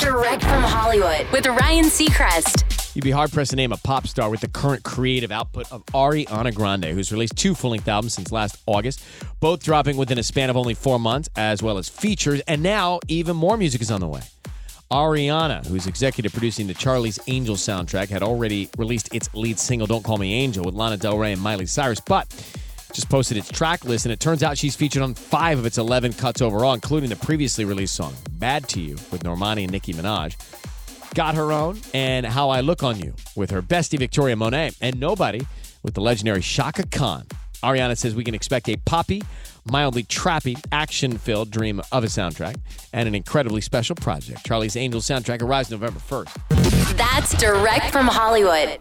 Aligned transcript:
Direct 0.00 0.42
from 0.42 0.62
Hollywood 0.62 1.26
with 1.30 1.46
Ryan 1.46 1.84
Seacrest. 1.84 2.94
You'd 2.96 3.04
be 3.04 3.10
hard 3.10 3.30
pressed 3.30 3.50
to 3.50 3.56
name 3.56 3.70
a 3.70 3.76
pop 3.76 4.06
star 4.06 4.30
with 4.30 4.40
the 4.40 4.48
current 4.48 4.82
creative 4.82 5.30
output 5.30 5.70
of 5.70 5.84
Ariana 5.86 6.54
Grande, 6.54 6.86
who's 6.86 7.12
released 7.12 7.36
two 7.36 7.54
full 7.54 7.72
length 7.72 7.86
albums 7.86 8.14
since 8.14 8.32
last 8.32 8.56
August, 8.64 9.04
both 9.40 9.62
dropping 9.62 9.98
within 9.98 10.18
a 10.18 10.22
span 10.22 10.48
of 10.48 10.56
only 10.56 10.72
four 10.72 10.98
months, 10.98 11.28
as 11.36 11.62
well 11.62 11.76
as 11.76 11.90
features, 11.90 12.40
and 12.48 12.62
now 12.62 12.98
even 13.08 13.36
more 13.36 13.58
music 13.58 13.82
is 13.82 13.90
on 13.90 14.00
the 14.00 14.08
way. 14.08 14.22
Ariana, 14.90 15.66
who's 15.66 15.86
executive 15.86 16.32
producing 16.32 16.66
the 16.66 16.74
Charlie's 16.74 17.18
Angels 17.26 17.60
soundtrack, 17.60 18.08
had 18.08 18.22
already 18.22 18.70
released 18.78 19.14
its 19.14 19.28
lead 19.34 19.58
single, 19.58 19.86
Don't 19.86 20.02
Call 20.02 20.16
Me 20.16 20.32
Angel, 20.32 20.64
with 20.64 20.74
Lana 20.74 20.96
Del 20.96 21.18
Rey 21.18 21.32
and 21.32 21.42
Miley 21.42 21.66
Cyrus, 21.66 22.00
but 22.00 22.26
just 22.92 23.08
posted 23.08 23.36
its 23.36 23.50
track 23.50 23.84
list, 23.84 24.06
and 24.06 24.12
it 24.12 24.20
turns 24.20 24.42
out 24.42 24.58
she's 24.58 24.76
featured 24.76 25.02
on 25.02 25.14
five 25.14 25.58
of 25.58 25.66
its 25.66 25.78
11 25.78 26.14
cuts 26.14 26.40
overall, 26.42 26.74
including 26.74 27.10
the 27.10 27.16
previously 27.16 27.64
released 27.64 27.94
song, 27.94 28.14
Bad 28.32 28.68
to 28.68 28.80
You, 28.80 28.94
with 29.10 29.22
Normani 29.22 29.62
and 29.62 29.72
Nicki 29.72 29.92
Minaj. 29.92 30.36
Got 31.14 31.34
Her 31.34 31.52
Own 31.52 31.80
and 31.92 32.24
How 32.24 32.50
I 32.50 32.60
Look 32.60 32.82
on 32.82 32.98
You 32.98 33.14
with 33.34 33.50
her 33.50 33.62
bestie 33.62 33.98
Victoria 33.98 34.36
Monet 34.36 34.72
and 34.80 35.00
Nobody 35.00 35.46
with 35.82 35.94
the 35.94 36.00
legendary 36.00 36.40
Chaka 36.40 36.86
Khan. 36.86 37.26
Ariana 37.62 37.96
says 37.96 38.14
we 38.14 38.24
can 38.24 38.34
expect 38.34 38.68
a 38.68 38.76
poppy, 38.76 39.22
mildly 39.70 40.04
trappy, 40.04 40.62
action 40.72 41.18
filled 41.18 41.50
dream 41.50 41.80
of 41.92 42.04
a 42.04 42.06
soundtrack 42.06 42.56
and 42.92 43.06
an 43.08 43.14
incredibly 43.14 43.60
special 43.60 43.96
project. 43.96 44.44
Charlie's 44.46 44.76
Angels 44.76 45.06
soundtrack 45.06 45.42
arrives 45.42 45.70
November 45.70 46.00
1st. 46.00 46.96
That's 46.96 47.34
direct 47.38 47.90
from 47.90 48.06
Hollywood. 48.06 48.78